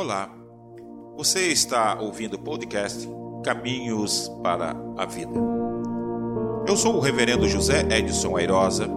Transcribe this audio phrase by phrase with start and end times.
[0.00, 0.34] Olá,
[1.14, 3.06] você está ouvindo o podcast
[3.44, 5.38] Caminhos para a Vida.
[6.66, 8.88] Eu sou o Reverendo José Edson Airosa,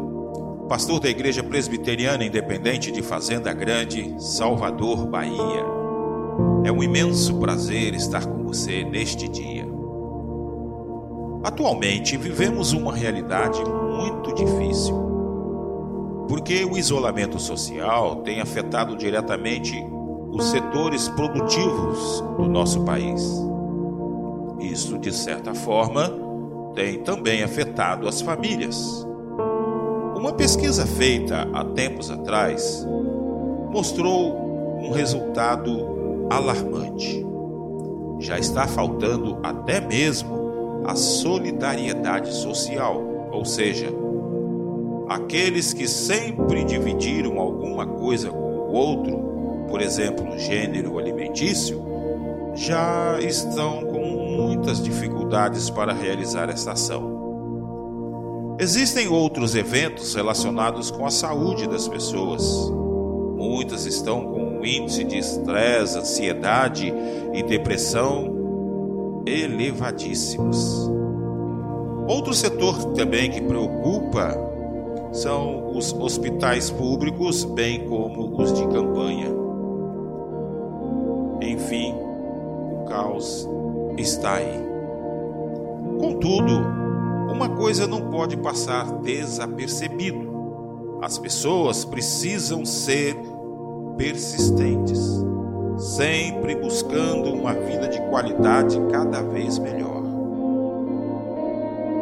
[0.69, 5.65] pastor da Igreja Presbiteriana Independente de Fazenda Grande, Salvador, Bahia.
[6.63, 9.67] É um imenso prazer estar com você neste dia.
[11.43, 14.95] Atualmente vivemos uma realidade muito difícil,
[16.29, 19.83] porque o isolamento social tem afetado diretamente
[20.33, 23.23] os setores produtivos do nosso país.
[24.59, 26.11] Isso, de certa forma,
[26.73, 29.05] tem também afetado as famílias.
[30.15, 32.87] Uma pesquisa feita há tempos atrás
[33.71, 37.23] mostrou um resultado alarmante.
[38.19, 43.87] Já está faltando até mesmo a solidariedade social, ou seja,
[45.09, 49.32] aqueles que sempre dividiram alguma coisa com o outro
[49.67, 51.83] por exemplo, gênero alimentício,
[52.55, 58.55] já estão com muitas dificuldades para realizar essa ação.
[58.59, 62.71] Existem outros eventos relacionados com a saúde das pessoas.
[63.35, 66.93] Muitas estão com um índice de estresse, ansiedade
[67.33, 70.89] e depressão elevadíssimos.
[72.07, 74.37] Outro setor também que preocupa
[75.11, 79.42] são os hospitais públicos, bem como os de campanha.
[81.43, 83.47] Enfim, o caos
[83.97, 84.63] está aí.
[85.99, 86.65] Contudo,
[87.31, 90.31] uma coisa não pode passar desapercebido.
[91.01, 93.15] As pessoas precisam ser
[93.97, 95.01] persistentes,
[95.77, 100.01] sempre buscando uma vida de qualidade cada vez melhor.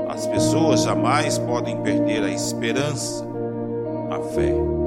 [0.08, 3.26] As pessoas jamais podem perder a esperança,
[4.12, 4.81] a fé.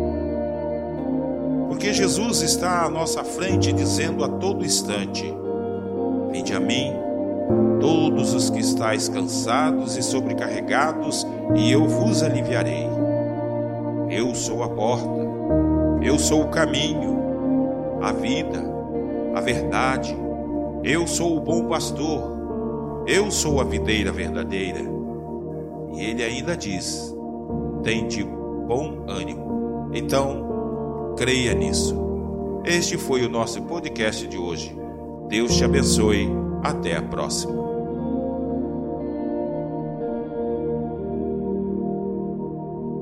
[1.75, 5.25] Porque Jesus está à nossa frente dizendo a todo instante:
[6.31, 6.93] Vinde a mim,
[7.81, 12.87] todos os que estáis cansados e sobrecarregados, e eu vos aliviarei.
[14.09, 15.19] Eu sou a porta,
[16.01, 17.19] eu sou o caminho,
[18.01, 18.63] a vida,
[19.35, 20.17] a verdade.
[20.85, 24.81] Eu sou o bom pastor, eu sou a videira verdadeira.
[25.93, 27.13] E ele ainda diz:
[27.83, 29.91] Tende bom ânimo.
[29.93, 30.54] Então,
[31.17, 31.95] Creia nisso.
[32.65, 34.77] Este foi o nosso podcast de hoje.
[35.29, 36.29] Deus te abençoe.
[36.63, 37.74] Até a próxima.